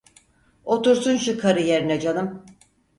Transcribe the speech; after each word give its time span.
Otursun 0.65 1.17
şu 1.17 1.39
karı 1.39 1.61
yerine 1.61 1.99
canım! 1.99 2.45